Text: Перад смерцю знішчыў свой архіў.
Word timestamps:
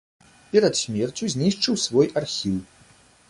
Перад 0.53 0.77
смерцю 0.79 1.29
знішчыў 1.35 1.77
свой 1.85 2.07
архіў. 2.25 2.57